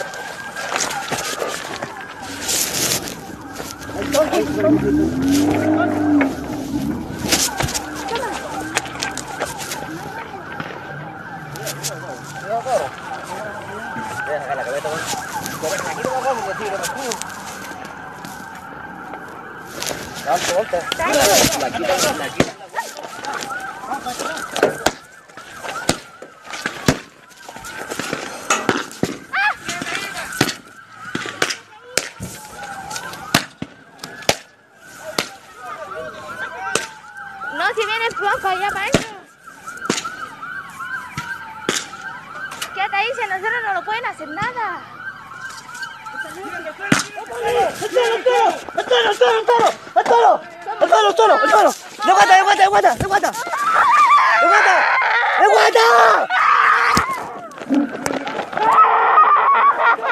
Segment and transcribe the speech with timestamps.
[3.96, 4.25] Volta, volta.
[4.36, 4.42] La
[21.70, 22.55] quita, la quita.
[37.76, 39.00] Si viene flojo allá para eso.
[42.74, 44.80] Quédate ahí, si a nosotros no lo pueden hacer nada.
[52.06, 53.30] ¡Aguanta, aguanta, aguanta, aguanta!
[54.42, 54.74] ¡Aguanta!
[55.38, 55.80] ¡Aguanta!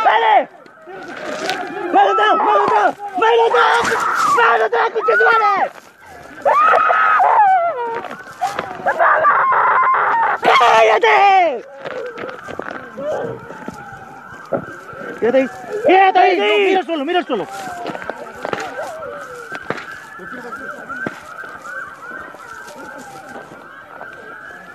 [0.05, 0.49] ¡Vale!
[1.93, 2.29] ¡Vale, no!
[2.45, 2.83] ¡Vale, no!
[3.19, 3.65] ¡Vale, no!
[4.37, 4.77] ¡Vale, no!
[4.87, 5.25] ¡Escucha tu
[8.93, 9.25] madre!
[10.59, 11.65] ¡Cállate!
[15.21, 15.49] Quédate ahí.
[15.87, 16.37] Quédate ahí.
[16.67, 17.47] Mira el mira el suelo.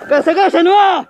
[0.08, 1.09] ¡Casa, casa, no!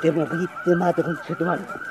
[0.00, 1.87] 这么贵，这么多人去多少？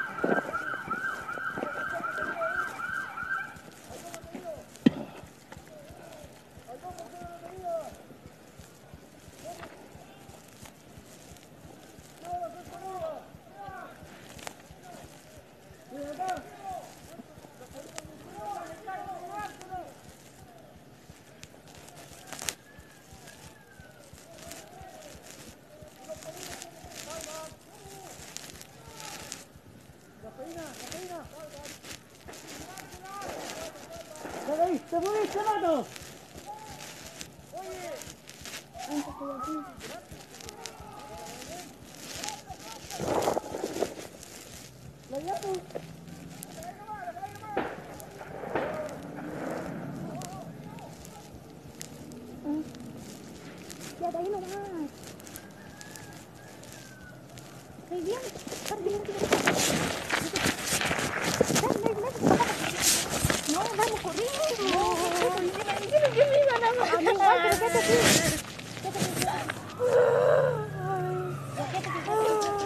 [34.90, 35.86] Cebuli, cevado!
[45.10, 45.54] Lo llevo.
[54.00, 54.50] Ya de ahí nomás.
[57.90, 59.87] Muy bien, está bien, está bien.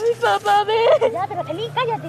[0.02, 1.12] Ay, papá, ven.
[1.12, 2.08] Ya, pero Eli, cállate.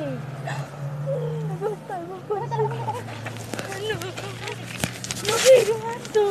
[5.23, 6.23] No quiero esto.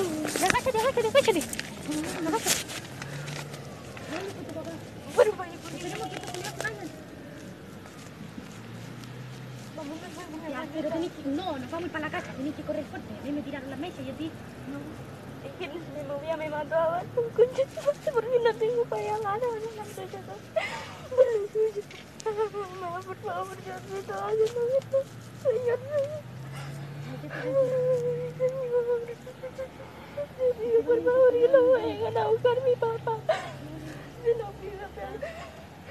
[0.45, 1.41] Agáchate, agáchate, agáchate.
[2.27, 2.61] Agáchate.
[5.15, 5.49] Bueno, pues,
[5.81, 6.21] tenemos que
[10.73, 11.29] pero tenéis que...
[11.29, 12.31] No, nos vamos para la casa.
[12.33, 13.07] Tenéis que correr fuerte.
[13.19, 14.31] A mí me tiraron la mesa y a ti...
[14.71, 15.20] No.
[15.43, 17.65] Es que mi novia me mató a un conche
[18.13, 20.19] porque no tengo para llamar a una muchacha.
[21.09, 21.81] Por lo suyo.
[22.79, 24.97] Mamá, por favor, ya me estaba haciendo esto.
[25.43, 26.31] Señor, señor.
[30.37, 33.17] Te pido por favor que lo vayan a buscar mi papá.
[34.23, 35.13] Te lo pido, pero...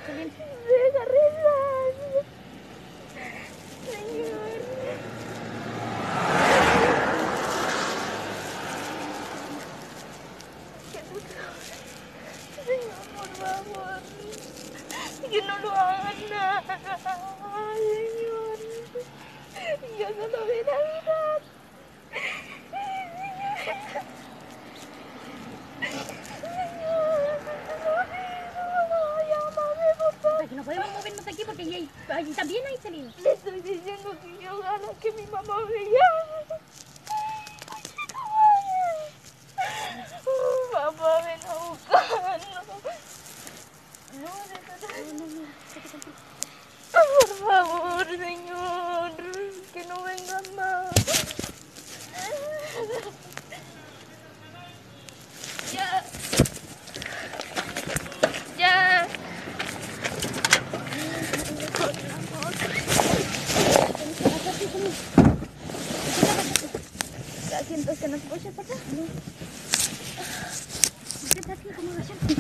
[0.07, 1.93] Deja rezar.
[3.91, 4.51] Señor.
[12.67, 14.01] Señor, por favor.
[15.31, 16.79] Que no lo hagan nada.
[17.77, 18.59] Señor.
[19.99, 21.41] Yo vi la verdad.
[30.49, 33.13] Que no podemos movernos de aquí porque ahí, ahí también hay salido.
[33.23, 36.61] Le estoy diciendo que yo gano que mi mamá me llame.
[40.93, 42.17] papá, ven a buscarlo.
[44.13, 45.45] No, no, no,
[46.93, 49.13] Por favor, señor,
[49.73, 50.91] que no venga más.
[55.73, 56.05] Ya.
[58.59, 59.09] Ya.
[67.69, 68.77] Siento que no se puede pasar.
[71.35, 72.35] Vete aquí, como la gente.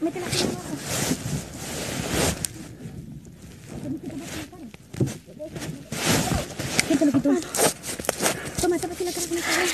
[0.00, 0.74] Mete la mano abajo.
[6.86, 7.30] ¿Quién te lo quitó?
[8.60, 9.72] Toma, tapa aquí la cara con el cabello.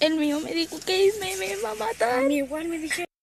[0.00, 2.24] El mío me dijo que me, me va a matar.
[2.24, 3.13] Mí igual me dijeron.